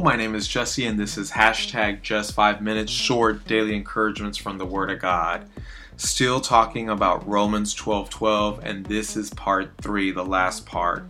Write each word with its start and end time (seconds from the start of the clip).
My 0.00 0.16
name 0.16 0.34
is 0.34 0.48
Jesse, 0.48 0.86
and 0.86 0.98
this 0.98 1.18
is 1.18 1.30
hashtag 1.30 2.02
just 2.02 2.34
five 2.34 2.62
minutes 2.62 2.90
short 2.90 3.46
daily 3.46 3.76
encouragements 3.76 4.38
from 4.38 4.56
the 4.56 4.64
Word 4.64 4.90
of 4.90 5.00
God. 5.00 5.48
Still 5.96 6.40
talking 6.40 6.88
about 6.88 7.26
Romans 7.28 7.74
12 7.74 8.08
12, 8.08 8.60
and 8.64 8.86
this 8.86 9.16
is 9.16 9.30
part 9.30 9.72
three, 9.80 10.10
the 10.10 10.24
last 10.24 10.66
part. 10.66 11.04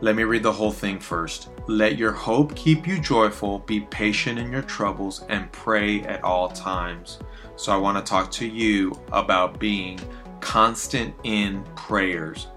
Let 0.00 0.14
me 0.14 0.24
read 0.24 0.42
the 0.42 0.52
whole 0.52 0.72
thing 0.72 1.00
first. 1.00 1.48
Let 1.68 1.96
your 1.96 2.12
hope 2.12 2.54
keep 2.54 2.86
you 2.86 3.00
joyful, 3.00 3.60
be 3.60 3.80
patient 3.80 4.38
in 4.38 4.52
your 4.52 4.62
troubles, 4.62 5.24
and 5.28 5.50
pray 5.50 6.02
at 6.02 6.22
all 6.22 6.48
times. 6.48 7.18
So, 7.56 7.72
I 7.72 7.76
want 7.76 7.96
to 7.98 8.08
talk 8.08 8.30
to 8.32 8.46
you 8.46 9.00
about 9.12 9.58
being 9.58 9.98
constant 10.40 11.14
in 11.24 11.64
prayers. 11.74 12.48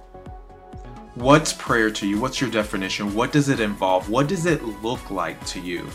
What's 1.15 1.53
prayer 1.53 1.89
to 1.89 2.07
you? 2.07 2.19
What's 2.19 2.39
your 2.39 2.51
definition? 2.51 3.15
What 3.15 3.31
does 3.31 3.49
it 3.49 3.59
involve? 3.59 4.09
What 4.09 4.27
does 4.27 4.45
it 4.45 4.63
look 4.63 5.09
like 5.09 5.43
to 5.47 5.59
you? 5.59 5.89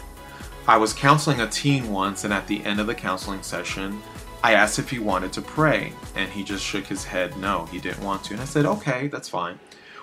I 0.66 0.76
was 0.76 0.92
counseling 0.92 1.40
a 1.40 1.46
teen 1.46 1.92
once, 1.92 2.24
and 2.24 2.32
at 2.32 2.48
the 2.48 2.62
end 2.64 2.80
of 2.80 2.88
the 2.88 2.96
counseling 2.96 3.42
session, 3.42 4.02
I 4.42 4.54
asked 4.54 4.80
if 4.80 4.90
he 4.90 4.98
wanted 4.98 5.32
to 5.34 5.40
pray, 5.40 5.92
and 6.16 6.28
he 6.30 6.42
just 6.42 6.64
shook 6.64 6.84
his 6.84 7.04
head 7.04 7.36
no, 7.38 7.66
he 7.66 7.78
didn't 7.78 8.02
want 8.02 8.24
to. 8.24 8.34
And 8.34 8.42
I 8.42 8.44
said, 8.44 8.66
okay, 8.66 9.06
that's 9.06 9.28
fine. 9.28 9.58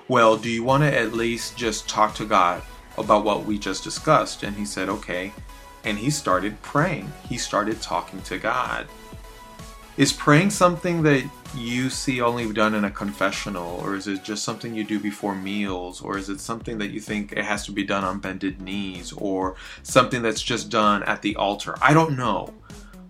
Well, 0.07 0.37
do 0.37 0.49
you 0.49 0.63
want 0.63 0.83
to 0.83 0.97
at 0.97 1.13
least 1.13 1.57
just 1.57 1.89
talk 1.89 2.15
to 2.15 2.25
God 2.25 2.63
about 2.97 3.25
what 3.25 3.45
we 3.45 3.59
just 3.59 3.83
discussed? 3.83 4.43
And 4.43 4.55
he 4.55 4.65
said, 4.65 4.87
okay. 4.87 5.33
And 5.83 5.97
he 5.97 6.09
started 6.09 6.59
praying, 6.61 7.11
he 7.27 7.37
started 7.37 7.81
talking 7.81 8.21
to 8.23 8.37
God. 8.37 8.87
Is 9.97 10.13
praying 10.13 10.51
something 10.51 11.03
that 11.03 11.29
you 11.55 11.89
see 11.89 12.21
only 12.21 12.51
done 12.53 12.75
in 12.75 12.85
a 12.85 12.91
confessional, 12.91 13.81
or 13.81 13.95
is 13.95 14.07
it 14.07 14.23
just 14.23 14.43
something 14.43 14.73
you 14.73 14.85
do 14.85 14.99
before 14.99 15.35
meals, 15.35 16.01
or 16.01 16.17
is 16.17 16.29
it 16.29 16.39
something 16.39 16.77
that 16.77 16.91
you 16.91 17.01
think 17.01 17.33
it 17.33 17.43
has 17.43 17.65
to 17.65 17.73
be 17.73 17.83
done 17.83 18.05
on 18.05 18.19
bended 18.19 18.61
knees, 18.61 19.11
or 19.11 19.55
something 19.83 20.21
that's 20.21 20.41
just 20.41 20.69
done 20.69 21.03
at 21.03 21.21
the 21.21 21.35
altar? 21.35 21.75
I 21.81 21.93
don't 21.93 22.17
know. 22.17 22.53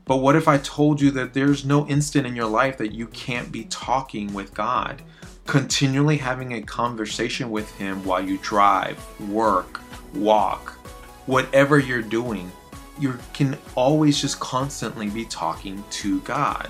But 0.05 0.17
what 0.17 0.35
if 0.35 0.47
I 0.47 0.57
told 0.57 0.99
you 0.99 1.11
that 1.11 1.33
there's 1.33 1.63
no 1.63 1.87
instant 1.87 2.25
in 2.25 2.35
your 2.35 2.47
life 2.47 2.77
that 2.79 2.93
you 2.93 3.05
can't 3.07 3.51
be 3.51 3.65
talking 3.65 4.33
with 4.33 4.53
God, 4.53 5.03
continually 5.45 6.17
having 6.17 6.53
a 6.53 6.61
conversation 6.63 7.51
with 7.51 7.71
Him 7.77 8.03
while 8.03 8.25
you 8.25 8.39
drive, 8.39 8.99
work, 9.29 9.79
walk, 10.15 10.71
whatever 11.27 11.77
you're 11.77 12.01
doing? 12.01 12.51
You 13.01 13.17
can 13.33 13.57
always 13.73 14.21
just 14.21 14.39
constantly 14.39 15.09
be 15.09 15.25
talking 15.25 15.83
to 15.89 16.21
God. 16.21 16.69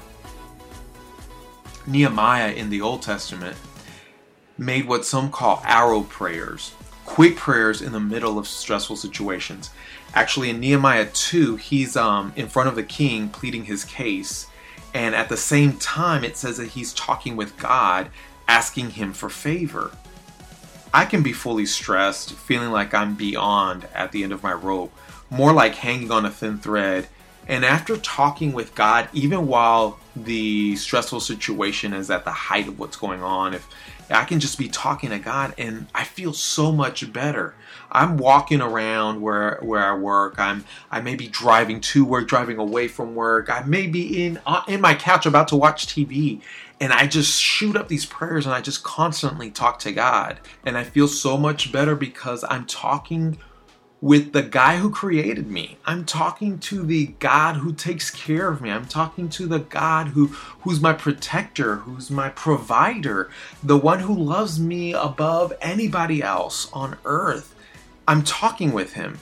Nehemiah 1.85 2.53
in 2.53 2.69
the 2.69 2.79
Old 2.79 3.01
Testament 3.01 3.57
made 4.57 4.87
what 4.87 5.03
some 5.03 5.29
call 5.29 5.61
arrow 5.65 6.03
prayers, 6.03 6.73
quick 7.03 7.35
prayers 7.35 7.81
in 7.81 7.91
the 7.91 7.99
middle 7.99 8.39
of 8.39 8.47
stressful 8.47 8.95
situations. 8.95 9.71
Actually, 10.13 10.49
in 10.49 10.61
Nehemiah 10.61 11.07
2, 11.07 11.57
he's 11.57 11.97
um, 11.97 12.31
in 12.37 12.47
front 12.47 12.69
of 12.69 12.75
the 12.75 12.83
king 12.83 13.27
pleading 13.27 13.65
his 13.65 13.83
case, 13.83 14.47
and 14.93 15.13
at 15.13 15.27
the 15.27 15.35
same 15.35 15.77
time, 15.79 16.23
it 16.23 16.37
says 16.37 16.55
that 16.55 16.69
he's 16.69 16.93
talking 16.93 17.35
with 17.35 17.57
God, 17.57 18.09
asking 18.47 18.91
him 18.91 19.11
for 19.11 19.29
favor. 19.29 19.91
I 20.93 21.03
can 21.03 21.23
be 21.23 21.33
fully 21.33 21.65
stressed, 21.65 22.31
feeling 22.31 22.71
like 22.71 22.93
I'm 22.93 23.15
beyond 23.15 23.85
at 23.93 24.13
the 24.13 24.23
end 24.23 24.31
of 24.31 24.43
my 24.43 24.53
rope, 24.53 24.93
more 25.31 25.53
like 25.53 25.73
hanging 25.73 26.11
on 26.11 26.25
a 26.25 26.29
thin 26.29 26.59
thread 26.59 27.07
and 27.47 27.65
after 27.65 27.97
talking 27.97 28.53
with 28.53 28.75
God, 28.75 29.09
even 29.13 29.47
while 29.47 29.99
the 30.15 30.75
stressful 30.75 31.19
situation 31.19 31.93
is 31.93 32.09
at 32.09 32.23
the 32.23 32.31
height 32.31 32.67
of 32.67 32.79
what's 32.79 32.97
going 32.97 33.23
on, 33.23 33.53
if 33.53 33.67
I 34.09 34.25
can 34.25 34.39
just 34.39 34.57
be 34.57 34.67
talking 34.67 35.09
to 35.09 35.19
God 35.19 35.53
and 35.57 35.87
I 35.95 36.03
feel 36.03 36.33
so 36.33 36.71
much 36.71 37.11
better. 37.11 37.55
I'm 37.91 38.17
walking 38.17 38.61
around 38.61 39.21
where 39.21 39.57
where 39.61 39.83
I 39.83 39.95
work. 39.95 40.35
I'm 40.37 40.65
I 40.91 41.01
may 41.01 41.15
be 41.15 41.27
driving 41.27 41.81
to 41.81 42.05
work, 42.05 42.27
driving 42.27 42.57
away 42.57 42.87
from 42.87 43.15
work. 43.15 43.49
I 43.49 43.63
may 43.63 43.87
be 43.87 44.25
in 44.25 44.39
uh, 44.45 44.63
in 44.67 44.79
my 44.79 44.95
couch 44.95 45.25
about 45.25 45.47
to 45.49 45.57
watch 45.57 45.87
TV 45.87 46.41
and 46.79 46.93
I 46.93 47.05
just 47.05 47.39
shoot 47.41 47.75
up 47.75 47.89
these 47.89 48.05
prayers 48.05 48.45
and 48.45 48.55
I 48.55 48.61
just 48.61 48.83
constantly 48.83 49.51
talk 49.51 49.79
to 49.79 49.91
God. 49.91 50.39
And 50.65 50.77
I 50.77 50.83
feel 50.83 51.07
so 51.07 51.37
much 51.37 51.71
better 51.71 51.95
because 51.95 52.43
I'm 52.49 52.65
talking 52.65 53.37
with 54.01 54.33
the 54.33 54.41
guy 54.41 54.77
who 54.77 54.89
created 54.89 55.47
me. 55.47 55.77
I'm 55.85 56.05
talking 56.05 56.57
to 56.59 56.83
the 56.83 57.07
God 57.19 57.57
who 57.57 57.71
takes 57.71 58.09
care 58.09 58.49
of 58.49 58.59
me. 58.59 58.71
I'm 58.71 58.87
talking 58.87 59.29
to 59.29 59.45
the 59.45 59.59
God 59.59 60.09
who 60.09 60.27
who's 60.61 60.81
my 60.81 60.93
protector, 60.93 61.77
who's 61.77 62.09
my 62.09 62.29
provider, 62.29 63.29
the 63.63 63.77
one 63.77 63.99
who 63.99 64.15
loves 64.17 64.59
me 64.59 64.93
above 64.93 65.53
anybody 65.61 66.23
else 66.23 66.69
on 66.73 66.97
earth. 67.05 67.53
I'm 68.07 68.23
talking 68.23 68.73
with 68.73 68.93
him. 68.93 69.19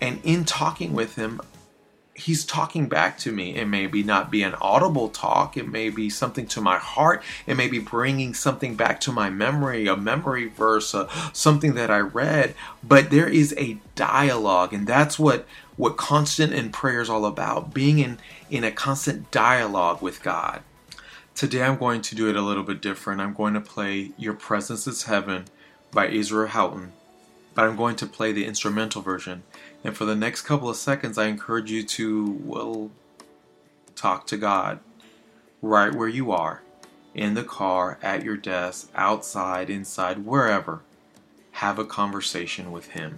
And 0.00 0.20
in 0.24 0.44
talking 0.44 0.92
with 0.92 1.16
him, 1.16 1.40
he's 2.18 2.44
talking 2.44 2.88
back 2.88 3.16
to 3.18 3.32
me. 3.32 3.54
It 3.54 3.66
may 3.66 3.86
be 3.86 4.02
not 4.02 4.30
be 4.30 4.42
an 4.42 4.54
audible 4.60 5.08
talk. 5.08 5.56
It 5.56 5.68
may 5.68 5.88
be 5.88 6.10
something 6.10 6.46
to 6.48 6.60
my 6.60 6.76
heart. 6.76 7.22
It 7.46 7.56
may 7.56 7.68
be 7.68 7.78
bringing 7.78 8.34
something 8.34 8.74
back 8.74 9.00
to 9.02 9.12
my 9.12 9.30
memory, 9.30 9.86
a 9.86 9.96
memory 9.96 10.48
verse, 10.48 10.94
something 11.32 11.74
that 11.74 11.90
I 11.90 12.00
read. 12.00 12.54
But 12.82 13.10
there 13.10 13.28
is 13.28 13.54
a 13.56 13.78
dialogue, 13.94 14.72
and 14.72 14.86
that's 14.86 15.18
what 15.18 15.46
what 15.76 15.96
constant 15.96 16.52
in 16.52 16.70
prayer 16.70 17.00
is 17.00 17.08
all 17.08 17.24
about. 17.24 17.72
Being 17.72 18.00
in 18.00 18.18
in 18.50 18.64
a 18.64 18.72
constant 18.72 19.30
dialogue 19.30 20.02
with 20.02 20.22
God. 20.22 20.62
Today 21.34 21.62
I'm 21.62 21.78
going 21.78 22.02
to 22.02 22.16
do 22.16 22.28
it 22.28 22.34
a 22.34 22.42
little 22.42 22.64
bit 22.64 22.82
different. 22.82 23.20
I'm 23.20 23.34
going 23.34 23.54
to 23.54 23.60
play 23.60 24.10
"Your 24.18 24.34
Presence 24.34 24.88
Is 24.88 25.04
Heaven" 25.04 25.44
by 25.92 26.08
Israel 26.08 26.48
Houghton, 26.48 26.92
but 27.58 27.64
I'm 27.64 27.74
going 27.74 27.96
to 27.96 28.06
play 28.06 28.30
the 28.30 28.44
instrumental 28.44 29.02
version. 29.02 29.42
And 29.82 29.96
for 29.96 30.04
the 30.04 30.14
next 30.14 30.42
couple 30.42 30.70
of 30.70 30.76
seconds, 30.76 31.18
I 31.18 31.26
encourage 31.26 31.72
you 31.72 31.82
to, 31.82 32.40
well, 32.44 32.92
talk 33.96 34.28
to 34.28 34.36
God 34.36 34.78
right 35.60 35.92
where 35.92 36.06
you 36.06 36.30
are 36.30 36.62
in 37.16 37.34
the 37.34 37.42
car, 37.42 37.98
at 38.00 38.22
your 38.22 38.36
desk, 38.36 38.92
outside, 38.94 39.70
inside, 39.70 40.24
wherever. 40.24 40.82
Have 41.50 41.80
a 41.80 41.84
conversation 41.84 42.70
with 42.70 42.90
Him. 42.90 43.16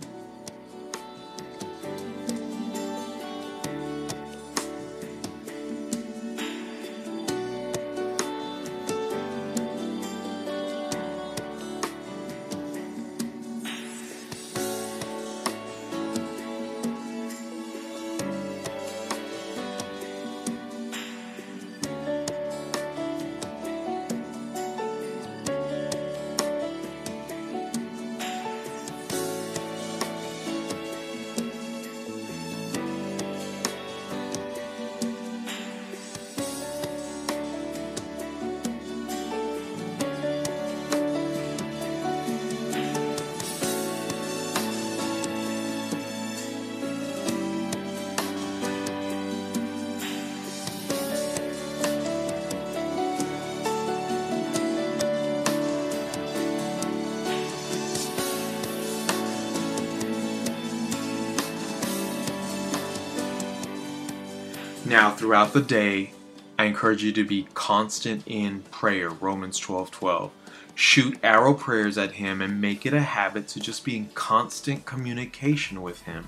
Now, 64.91 65.11
throughout 65.13 65.53
the 65.53 65.63
day, 65.63 66.11
I 66.59 66.65
encourage 66.65 67.05
you 67.05 67.13
to 67.13 67.25
be 67.25 67.47
constant 67.55 68.25
in 68.27 68.63
prayer, 68.73 69.11
Romans 69.11 69.57
12 69.57 69.93
12. 69.93 70.33
Shoot 70.75 71.17
arrow 71.23 71.55
prayers 71.55 71.97
at 71.97 72.15
Him 72.15 72.43
and 72.43 72.61
make 72.61 72.85
it 72.85 72.93
a 72.93 72.99
habit 72.99 73.47
to 73.49 73.61
just 73.61 73.85
be 73.85 73.97
in 73.97 74.09
constant 74.15 74.87
communication 74.87 75.81
with 75.81 76.03
Him. 76.03 76.27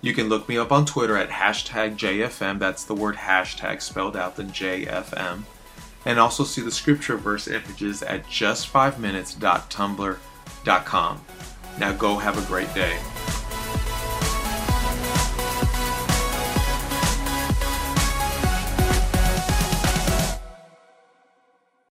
You 0.00 0.14
can 0.14 0.28
look 0.28 0.48
me 0.48 0.58
up 0.58 0.72
on 0.72 0.84
Twitter 0.84 1.16
at 1.16 1.30
hashtag 1.30 1.96
JFM, 1.96 2.58
that's 2.58 2.82
the 2.82 2.92
word 2.92 3.14
hashtag 3.14 3.82
spelled 3.82 4.16
out, 4.16 4.34
the 4.34 4.42
JFM, 4.42 5.44
and 6.04 6.18
also 6.18 6.42
see 6.42 6.60
the 6.60 6.72
scripture 6.72 7.16
verse 7.16 7.46
images 7.46 8.02
at 8.02 8.26
just5minutes.tumblr.com. 8.26 11.24
Now 11.78 11.92
go 11.92 12.16
have 12.16 12.36
a 12.36 12.42
great 12.48 12.74
day. 12.74 12.98